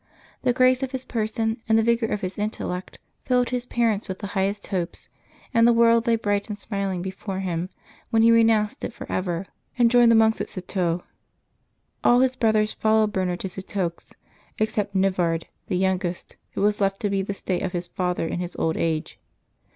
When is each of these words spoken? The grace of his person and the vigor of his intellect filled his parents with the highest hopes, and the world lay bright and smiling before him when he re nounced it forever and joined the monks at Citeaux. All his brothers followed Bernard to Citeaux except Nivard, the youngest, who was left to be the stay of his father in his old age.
The 0.41 0.51
grace 0.51 0.81
of 0.81 0.93
his 0.93 1.05
person 1.05 1.61
and 1.69 1.77
the 1.77 1.83
vigor 1.83 2.07
of 2.07 2.21
his 2.21 2.39
intellect 2.39 2.97
filled 3.23 3.49
his 3.51 3.67
parents 3.67 4.09
with 4.09 4.17
the 4.17 4.25
highest 4.33 4.65
hopes, 4.65 5.09
and 5.53 5.67
the 5.67 5.73
world 5.73 6.07
lay 6.07 6.15
bright 6.15 6.49
and 6.49 6.57
smiling 6.57 7.03
before 7.03 7.41
him 7.41 7.69
when 8.09 8.23
he 8.23 8.31
re 8.31 8.43
nounced 8.43 8.83
it 8.83 8.93
forever 8.93 9.45
and 9.77 9.91
joined 9.91 10.09
the 10.11 10.15
monks 10.15 10.41
at 10.41 10.49
Citeaux. 10.49 11.03
All 12.03 12.21
his 12.21 12.35
brothers 12.35 12.73
followed 12.73 13.13
Bernard 13.13 13.41
to 13.41 13.49
Citeaux 13.49 13.91
except 14.57 14.95
Nivard, 14.95 15.45
the 15.67 15.77
youngest, 15.77 16.35
who 16.53 16.63
was 16.63 16.81
left 16.81 16.99
to 17.01 17.09
be 17.11 17.21
the 17.21 17.35
stay 17.35 17.59
of 17.59 17.73
his 17.73 17.85
father 17.85 18.25
in 18.27 18.39
his 18.39 18.55
old 18.55 18.77
age. 18.77 19.19